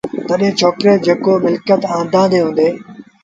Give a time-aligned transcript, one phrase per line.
[0.27, 2.69] تڏهيݩ ڇوڪري جيڪو با ملڪت آݩدآݩدي هُݩدي